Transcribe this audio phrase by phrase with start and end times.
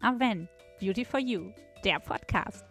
[0.00, 0.48] Aven,
[0.78, 1.52] Beauty for You,
[1.84, 2.64] der Podcast.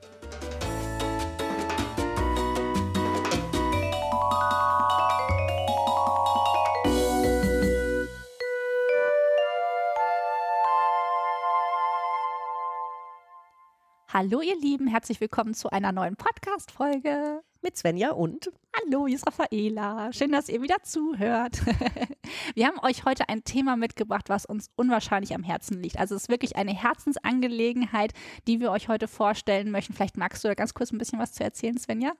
[14.07, 17.43] Hallo ihr Lieben, herzlich willkommen zu einer neuen Podcast-Folge.
[17.61, 18.51] Mit Svenja und
[18.89, 20.13] Hallo, hier ist Raffaela.
[20.13, 21.59] Schön, dass ihr wieder zuhört.
[22.55, 25.99] Wir haben euch heute ein Thema mitgebracht, was uns unwahrscheinlich am Herzen liegt.
[25.99, 28.13] Also es ist wirklich eine Herzensangelegenheit,
[28.47, 29.93] die wir euch heute vorstellen möchten.
[29.93, 32.13] Vielleicht magst du da ganz kurz ein bisschen was zu erzählen, Svenja?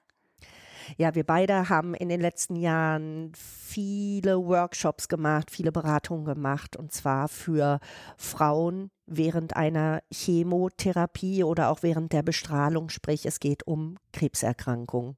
[0.98, 6.92] Ja, wir beide haben in den letzten Jahren viele Workshops gemacht, viele Beratungen gemacht und
[6.92, 7.80] zwar für
[8.18, 15.16] Frauen während einer Chemotherapie oder auch während der Bestrahlung, sprich es geht um Krebserkrankungen.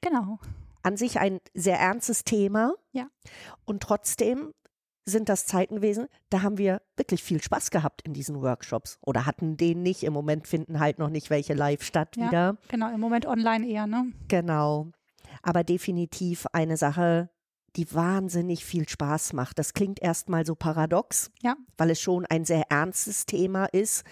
[0.00, 0.38] Genau.
[0.82, 2.74] An sich ein sehr ernstes Thema.
[2.92, 3.08] Ja.
[3.64, 4.52] Und trotzdem
[5.08, 9.26] sind das Zeiten gewesen, da haben wir wirklich viel Spaß gehabt in diesen Workshops oder
[9.26, 10.02] hatten den nicht.
[10.02, 12.56] Im Moment finden halt noch nicht welche live statt ja, wieder.
[12.68, 14.12] Genau, im Moment online eher, ne?
[14.28, 14.88] Genau.
[15.42, 17.30] Aber definitiv eine Sache,
[17.76, 19.58] die wahnsinnig viel Spaß macht.
[19.58, 21.56] Das klingt erstmal so paradox, ja.
[21.76, 24.04] weil es schon ein sehr ernstes Thema ist.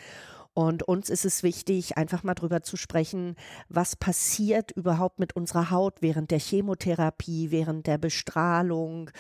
[0.57, 3.37] Und uns ist es wichtig, einfach mal drüber zu sprechen,
[3.69, 9.11] was passiert überhaupt mit unserer Haut während der Chemotherapie, während der Bestrahlung,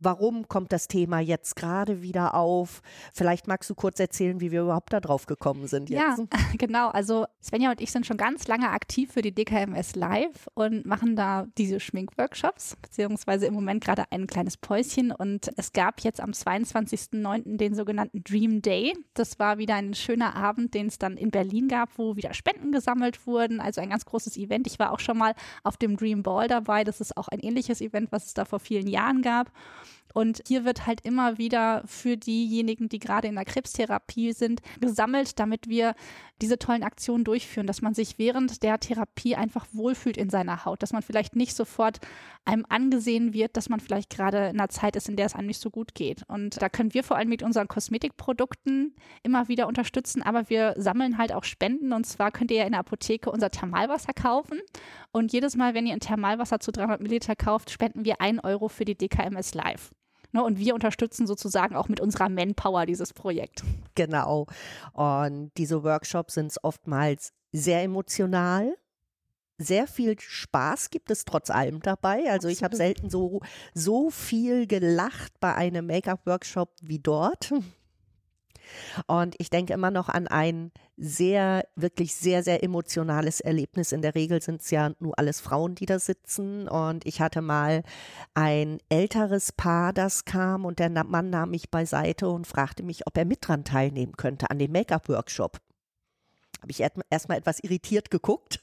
[0.00, 2.82] Warum kommt das Thema jetzt gerade wieder auf?
[3.12, 6.00] Vielleicht magst du kurz erzählen, wie wir überhaupt da drauf gekommen sind jetzt.
[6.00, 6.16] Ja,
[6.58, 6.88] genau.
[6.88, 11.16] Also Svenja und ich sind schon ganz lange aktiv für die DKMS Live und machen
[11.16, 15.10] da diese Schminkworkshops, beziehungsweise im Moment gerade ein kleines Päuschen.
[15.10, 17.56] Und es gab jetzt am 22.09.
[17.56, 18.94] den sogenannten Dream Day.
[19.14, 22.70] Das war wieder ein schöner Abend, den es dann in Berlin gab, wo wieder Spenden
[22.70, 23.60] gesammelt wurden.
[23.60, 24.66] Also ein ganz großes Event.
[24.66, 26.84] Ich war auch schon mal auf dem Dream Ball dabei.
[26.84, 29.50] Das ist auch ein ähnliches Event, was es da vor vielen Jahren gab.
[30.14, 35.38] Und hier wird halt immer wieder für diejenigen, die gerade in der Krebstherapie sind, gesammelt,
[35.38, 35.94] damit wir
[36.40, 40.82] diese tollen Aktionen durchführen, dass man sich während der Therapie einfach wohlfühlt in seiner Haut,
[40.82, 41.98] dass man vielleicht nicht sofort
[42.44, 45.48] einem angesehen wird, dass man vielleicht gerade in einer Zeit ist, in der es einem
[45.48, 46.22] nicht so gut geht.
[46.28, 51.18] Und da können wir vor allem mit unseren Kosmetikprodukten immer wieder unterstützen, aber wir sammeln
[51.18, 54.60] halt auch Spenden und zwar könnt ihr ja in der Apotheke unser Thermalwasser kaufen
[55.12, 58.68] und jedes Mal, wenn ihr ein Thermalwasser zu 300 Milliliter kauft, spenden wir ein Euro
[58.68, 59.90] für die DKMS Live.
[60.32, 63.62] Ne, und wir unterstützen sozusagen auch mit unserer Manpower dieses Projekt.
[63.94, 64.46] Genau.
[64.92, 68.76] Und diese Workshops sind oftmals sehr emotional.
[69.56, 72.18] Sehr viel Spaß gibt es trotz allem dabei.
[72.30, 72.52] Also Absolut.
[72.52, 73.40] ich habe selten so,
[73.72, 77.52] so viel gelacht bei einem Make-up-Workshop wie dort.
[79.06, 83.92] Und ich denke immer noch an ein sehr, wirklich sehr, sehr emotionales Erlebnis.
[83.92, 86.68] In der Regel sind es ja nur alles Frauen, die da sitzen.
[86.68, 87.82] Und ich hatte mal
[88.34, 93.16] ein älteres Paar, das kam und der Mann nahm mich beiseite und fragte mich, ob
[93.16, 95.58] er mit dran teilnehmen könnte an dem Make-up-Workshop
[96.60, 98.60] habe ich erstmal etwas irritiert geguckt.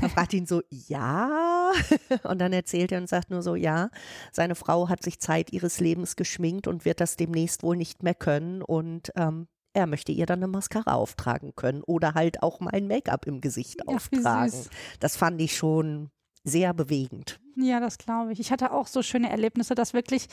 [0.00, 1.72] dann fragt ihn so, ja.
[2.24, 3.90] Und dann erzählt er und sagt nur so, ja,
[4.30, 8.14] seine Frau hat sich Zeit ihres Lebens geschminkt und wird das demnächst wohl nicht mehr
[8.14, 8.60] können.
[8.62, 12.86] Und ähm, er möchte ihr dann eine Mascara auftragen können oder halt auch mal ein
[12.86, 14.66] Make-up im Gesicht ja, auftragen.
[15.00, 16.10] Das fand ich schon
[16.44, 17.40] sehr bewegend.
[17.56, 18.40] Ja, das glaube ich.
[18.40, 20.26] Ich hatte auch so schöne Erlebnisse, dass wirklich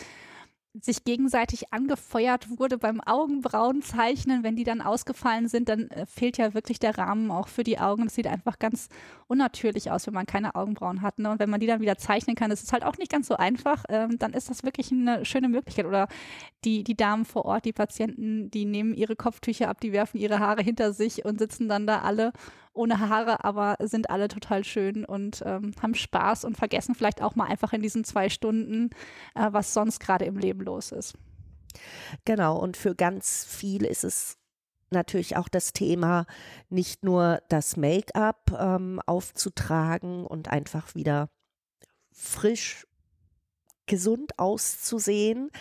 [0.74, 4.44] sich gegenseitig angefeuert wurde beim Augenbrauenzeichnen.
[4.44, 7.80] Wenn die dann ausgefallen sind, dann äh, fehlt ja wirklich der Rahmen auch für die
[7.80, 8.06] Augen.
[8.06, 8.88] Es sieht einfach ganz
[9.28, 11.18] unnatürlich aus, wenn man keine Augenbrauen hat.
[11.18, 11.32] Ne?
[11.32, 13.36] Und wenn man die dann wieder zeichnen kann, das ist halt auch nicht ganz so
[13.36, 15.86] einfach, ähm, dann ist das wirklich eine schöne Möglichkeit.
[15.86, 16.08] Oder
[16.64, 20.40] die, die Damen vor Ort, die Patienten, die nehmen ihre Kopftücher ab, die werfen ihre
[20.40, 22.32] Haare hinter sich und sitzen dann da alle
[22.74, 27.36] ohne Haare, aber sind alle total schön und ähm, haben Spaß und vergessen vielleicht auch
[27.36, 28.90] mal einfach in diesen zwei Stunden,
[29.36, 31.16] äh, was sonst gerade im Leben los ist.
[32.26, 34.38] Genau, und für ganz viele ist es
[34.92, 36.26] natürlich auch das Thema,
[36.70, 41.30] nicht nur das Make-up ähm, aufzutragen und einfach wieder
[42.12, 42.88] frisch
[43.86, 45.52] gesund auszusehen.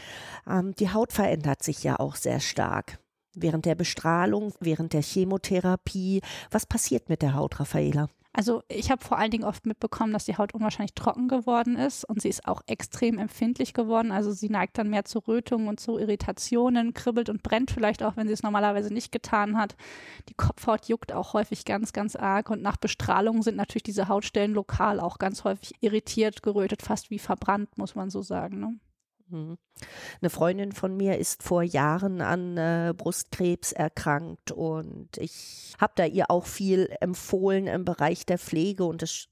[0.46, 2.98] Ähm, die Haut verändert sich ja auch sehr stark
[3.42, 6.20] während der Bestrahlung, während der Chemotherapie.
[6.50, 8.08] Was passiert mit der Haut, Raffaela?
[8.38, 12.04] Also ich habe vor allen Dingen oft mitbekommen, dass die Haut unwahrscheinlich trocken geworden ist
[12.04, 14.12] und sie ist auch extrem empfindlich geworden.
[14.12, 18.16] Also sie neigt dann mehr zu Rötungen und zu Irritationen, kribbelt und brennt vielleicht auch,
[18.16, 19.74] wenn sie es normalerweise nicht getan hat.
[20.28, 24.52] Die Kopfhaut juckt auch häufig ganz, ganz arg und nach Bestrahlung sind natürlich diese Hautstellen
[24.54, 28.60] lokal auch ganz häufig irritiert, gerötet, fast wie verbrannt, muss man so sagen.
[28.60, 28.78] Ne?
[29.30, 29.58] Mhm.
[30.20, 36.04] Eine Freundin von mir ist vor Jahren an äh, Brustkrebs erkrankt und ich habe da
[36.04, 39.28] ihr auch viel empfohlen im Bereich der Pflege und das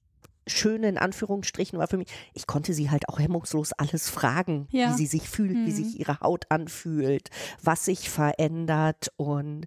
[0.49, 4.91] Schöne in Anführungsstrichen war für mich, ich konnte sie halt auch hemmungslos alles fragen, ja.
[4.91, 5.67] wie sie sich fühlt, mhm.
[5.67, 7.31] wie sich ihre Haut anfühlt,
[7.63, 9.67] was sich verändert und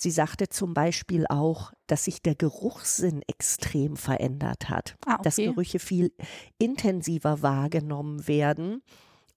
[0.00, 5.22] Sie sagte zum Beispiel auch, dass sich der Geruchssinn extrem verändert hat, ah, okay.
[5.24, 6.12] dass Gerüche viel
[6.58, 8.82] intensiver wahrgenommen werden.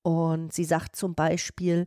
[0.03, 1.86] Und sie sagt zum Beispiel,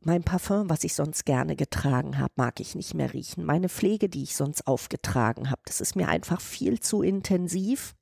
[0.00, 3.44] mein Parfum, was ich sonst gerne getragen habe, mag ich nicht mehr riechen.
[3.44, 7.94] Meine Pflege, die ich sonst aufgetragen habe, das ist mir einfach viel zu intensiv.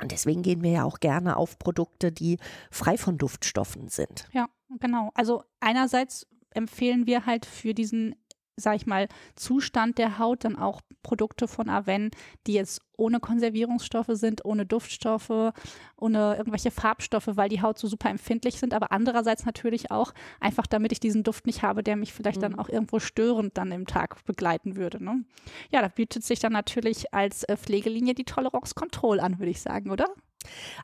[0.00, 2.38] Und deswegen gehen wir ja auch gerne auf Produkte, die
[2.70, 4.28] frei von Duftstoffen sind.
[4.32, 4.48] Ja,
[4.80, 5.10] genau.
[5.14, 8.16] Also einerseits empfehlen wir halt für diesen
[8.56, 12.10] sag ich mal, Zustand der Haut dann auch Produkte von Aven,
[12.46, 15.52] die jetzt ohne Konservierungsstoffe sind, ohne Duftstoffe,
[15.96, 20.66] ohne irgendwelche Farbstoffe, weil die Haut so super empfindlich sind, aber andererseits natürlich auch einfach,
[20.66, 22.42] damit ich diesen Duft nicht habe, der mich vielleicht mhm.
[22.42, 25.02] dann auch irgendwo störend dann im Tag begleiten würde.
[25.02, 25.24] Ne?
[25.70, 29.60] Ja, da bietet sich dann natürlich als äh, Pflegelinie die Tolerance Control an, würde ich
[29.60, 30.06] sagen, oder?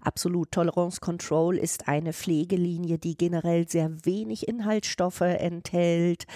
[0.00, 0.52] Absolut.
[0.52, 6.26] Tolerance Control ist eine Pflegelinie, die generell sehr wenig Inhaltsstoffe enthält,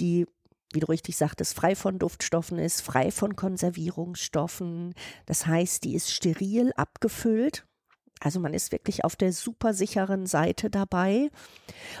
[0.00, 0.26] die
[0.72, 4.94] wie du richtig sagtest, frei von Duftstoffen ist, frei von Konservierungsstoffen.
[5.26, 7.64] Das heißt, die ist steril abgefüllt.
[8.20, 11.30] Also man ist wirklich auf der super sicheren Seite dabei.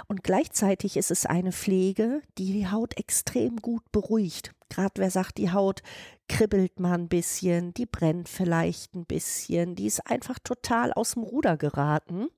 [0.06, 4.52] Und gleichzeitig ist es eine Pflege, die die Haut extrem gut beruhigt.
[4.68, 5.82] Gerade wer sagt, die Haut
[6.28, 11.22] kribbelt mal ein bisschen, die brennt vielleicht ein bisschen, die ist einfach total aus dem
[11.22, 12.28] Ruder geraten.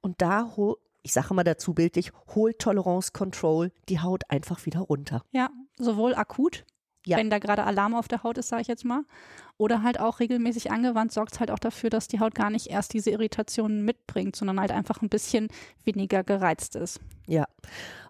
[0.00, 0.52] Und da
[1.04, 5.22] ich sage mal dazu bildlich, holt Tolerance Control die Haut einfach wieder runter.
[5.32, 6.64] Ja, sowohl akut,
[7.06, 7.18] ja.
[7.18, 9.04] wenn da gerade Alarm auf der Haut ist, sage ich jetzt mal,
[9.58, 12.68] oder halt auch regelmäßig angewandt, sorgt es halt auch dafür, dass die Haut gar nicht
[12.68, 15.48] erst diese Irritationen mitbringt, sondern halt einfach ein bisschen
[15.84, 17.00] weniger gereizt ist.
[17.26, 17.44] Ja,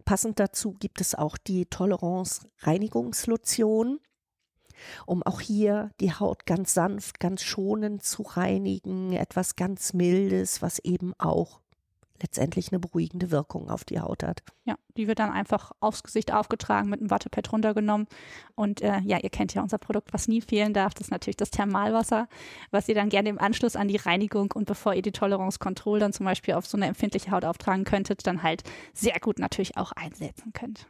[0.04, 3.98] passend dazu gibt es auch die Tolerance Reinigungslotion
[5.06, 10.78] um auch hier die Haut ganz sanft, ganz schonend zu reinigen, etwas ganz Mildes, was
[10.80, 11.60] eben auch
[12.20, 14.42] letztendlich eine beruhigende Wirkung auf die Haut hat.
[14.64, 18.06] Ja, die wird dann einfach aufs Gesicht aufgetragen, mit einem Wattepad runtergenommen.
[18.54, 20.94] Und äh, ja, ihr kennt ja unser Produkt, was nie fehlen darf.
[20.94, 22.28] Das ist natürlich das Thermalwasser,
[22.70, 25.98] was ihr dann gerne im Anschluss an die Reinigung und bevor ihr die Tolerance Control
[25.98, 28.62] dann zum Beispiel auf so eine empfindliche Haut auftragen könntet, dann halt
[28.92, 30.86] sehr gut natürlich auch einsetzen könnt.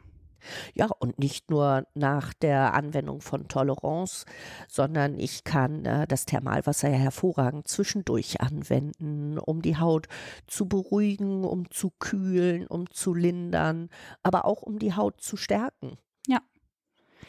[0.73, 4.25] Ja, und nicht nur nach der Anwendung von Tolerance,
[4.67, 10.07] sondern ich kann äh, das Thermalwasser ja hervorragend zwischendurch anwenden, um die Haut
[10.47, 13.89] zu beruhigen, um zu kühlen, um zu lindern,
[14.23, 15.97] aber auch um die Haut zu stärken.
[16.27, 16.39] Ja,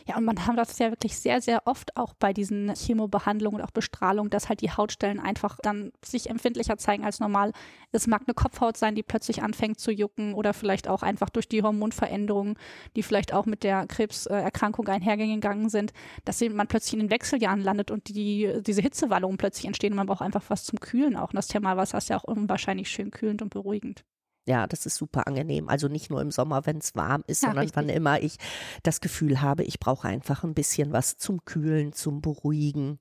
[0.09, 3.67] ja, und man hat das ja wirklich sehr, sehr oft auch bei diesen Chemobehandlungen und
[3.67, 7.53] auch Bestrahlung, dass halt die Hautstellen einfach dann sich empfindlicher zeigen als normal.
[7.91, 11.49] Es mag eine Kopfhaut sein, die plötzlich anfängt zu jucken oder vielleicht auch einfach durch
[11.49, 12.57] die Hormonveränderungen,
[12.95, 15.93] die vielleicht auch mit der Krebserkrankung einhergegangen sind,
[16.25, 20.07] dass man plötzlich in den Wechseljahren landet und die, diese Hitzewallungen plötzlich entstehen und man
[20.07, 21.31] braucht einfach was zum Kühlen auch.
[21.31, 24.05] Und das Thermalwasser ist ja auch unwahrscheinlich schön kühlend und beruhigend.
[24.47, 25.69] Ja, das ist super angenehm.
[25.69, 27.77] Also nicht nur im Sommer, wenn es warm ist, ja, sondern richtig.
[27.77, 28.37] wann immer ich
[28.85, 33.01] das Gefühl habe, ich brauche einfach ein bisschen was zum Kühlen, zum Beruhigen.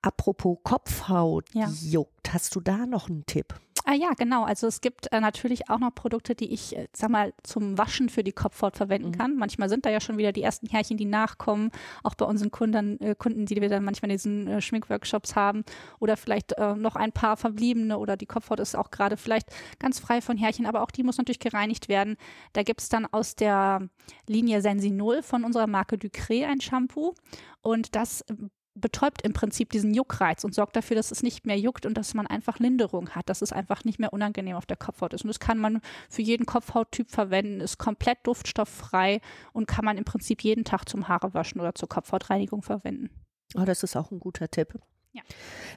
[0.00, 1.68] Apropos Kopfhaut ja.
[1.82, 3.54] juckt, hast du da noch einen Tipp?
[3.90, 4.44] Ah ja, genau.
[4.44, 8.08] Also es gibt äh, natürlich auch noch Produkte, die ich, äh, sag mal, zum Waschen
[8.08, 9.18] für die Kopfhaut verwenden mhm.
[9.18, 9.36] kann.
[9.36, 11.72] Manchmal sind da ja schon wieder die ersten Härchen, die nachkommen,
[12.04, 15.64] auch bei unseren Kunden, äh, Kunden, die wir dann manchmal in diesen äh, Schminkworkshops haben.
[15.98, 19.48] Oder vielleicht äh, noch ein paar verbliebene oder die Kopfhaut ist auch gerade vielleicht
[19.80, 22.16] ganz frei von Härchen, aber auch die muss natürlich gereinigt werden.
[22.52, 23.88] Da gibt es dann aus der
[24.28, 27.14] Linie Sensinol von unserer Marke Ducré ein Shampoo.
[27.60, 28.24] Und das
[28.74, 32.14] betäubt im Prinzip diesen Juckreiz und sorgt dafür, dass es nicht mehr juckt und dass
[32.14, 35.24] man einfach Linderung hat, dass es einfach nicht mehr unangenehm auf der Kopfhaut ist.
[35.24, 39.20] Und das kann man für jeden Kopfhauttyp verwenden, ist komplett duftstofffrei
[39.52, 43.10] und kann man im Prinzip jeden Tag zum Haarewaschen oder zur Kopfhautreinigung verwenden.
[43.56, 44.74] Oh, das ist auch ein guter Tipp.
[45.12, 45.22] Ja.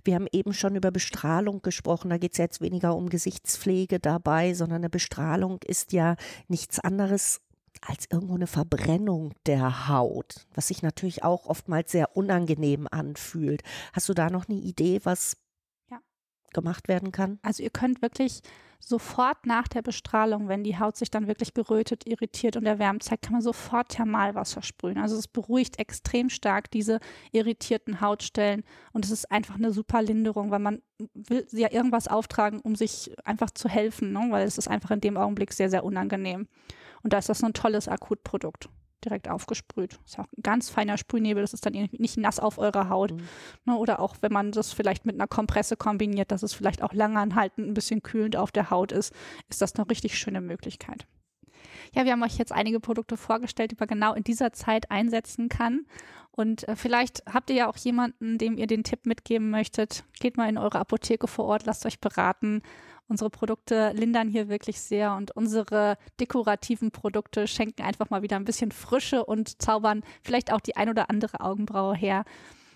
[0.04, 2.12] Wir haben eben schon über Bestrahlung gesprochen.
[2.12, 6.16] Da geht es jetzt weniger um Gesichtspflege dabei, sondern eine Bestrahlung ist ja
[6.48, 7.42] nichts anderes
[7.88, 13.64] als irgendwo eine Verbrennung der Haut, was sich natürlich auch oftmals sehr unangenehm anfühlt.
[13.94, 15.38] Hast du da noch eine Idee, was
[15.90, 16.00] ja.
[16.54, 17.40] gemacht werden kann?
[17.42, 18.42] Also ihr könnt wirklich
[18.86, 23.24] sofort nach der Bestrahlung, wenn die Haut sich dann wirklich gerötet, irritiert und erwärmt zeigt,
[23.24, 24.98] kann man sofort Thermalwasser sprühen.
[24.98, 27.00] Also es beruhigt extrem stark diese
[27.32, 30.82] irritierten Hautstellen und es ist einfach eine super Linderung, weil man
[31.14, 34.28] will ja irgendwas auftragen, um sich einfach zu helfen, ne?
[34.30, 36.48] weil es ist einfach in dem Augenblick sehr, sehr unangenehm.
[37.04, 38.70] Und da ist das ein tolles Akutprodukt
[39.04, 40.00] direkt aufgesprüht.
[40.06, 43.12] Ist auch ein ganz feiner Sprühnebel, das ist dann nicht nass auf eurer Haut.
[43.12, 43.28] Mhm.
[43.66, 46.94] Ne, oder auch, wenn man das vielleicht mit einer Kompresse kombiniert, dass es vielleicht auch
[46.94, 49.14] lange anhaltend ein bisschen kühlend auf der Haut ist,
[49.50, 51.06] ist das eine richtig schöne Möglichkeit.
[51.94, 55.50] Ja, wir haben euch jetzt einige Produkte vorgestellt, die man genau in dieser Zeit einsetzen
[55.50, 55.86] kann.
[56.32, 60.04] Und äh, vielleicht habt ihr ja auch jemanden, dem ihr den Tipp mitgeben möchtet.
[60.20, 62.64] Geht mal in eure Apotheke vor Ort, lasst euch beraten
[63.08, 68.46] Unsere Produkte lindern hier wirklich sehr und unsere dekorativen Produkte schenken einfach mal wieder ein
[68.46, 72.24] bisschen Frische und zaubern vielleicht auch die ein oder andere Augenbraue her.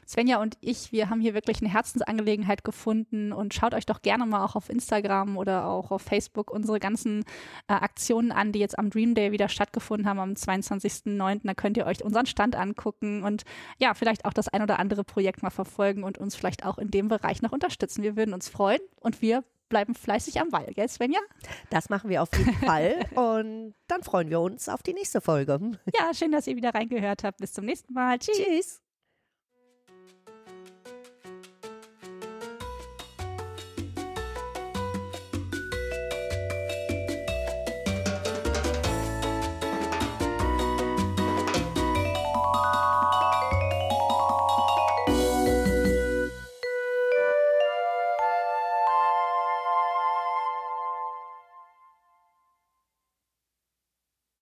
[0.08, 4.26] Svenja und ich, wir haben hier wirklich eine Herzensangelegenheit gefunden und schaut euch doch gerne
[4.26, 7.26] mal auch auf Instagram oder auch auf Facebook unsere ganzen
[7.68, 11.42] äh, Aktionen an, die jetzt am Dream Day wieder stattgefunden haben am 22.09.
[11.44, 13.44] Da könnt ihr euch unseren Stand angucken und
[13.80, 16.90] ja, vielleicht auch das ein oder andere Projekt mal verfolgen und uns vielleicht auch in
[16.90, 18.02] dem Bereich noch unterstützen.
[18.02, 21.20] Wir würden uns freuen und wir bleiben fleißig am Ball, gell, Svenja?
[21.70, 23.06] Das machen wir auf jeden Fall.
[23.16, 25.60] Und dann freuen wir uns auf die nächste Folge.
[25.98, 27.38] Ja, schön, dass ihr wieder reingehört habt.
[27.40, 28.20] Bis zum nächsten Mal.
[28.20, 28.38] Tschüss.
[28.38, 28.82] Tschüss.